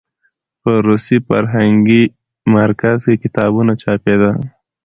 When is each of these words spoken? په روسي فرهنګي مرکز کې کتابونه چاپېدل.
په 0.61 0.71
روسي 0.87 1.17
فرهنګي 1.27 2.03
مرکز 2.55 2.97
کې 3.09 3.15
کتابونه 3.23 3.73
چاپېدل. 3.81 4.37